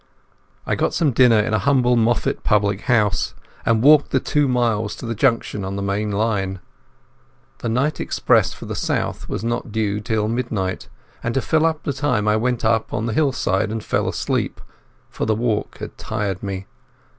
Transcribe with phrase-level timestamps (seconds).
[0.65, 3.35] I got some dinner in a humble Moffat public house,
[3.67, 6.59] and walked the two miles to the junction on the main line.
[7.59, 10.89] The night express for the south was not due till near midnight,
[11.21, 14.59] and to fill up the time I went up on the hillside and fell asleep,
[15.07, 16.65] for the walk had tired me.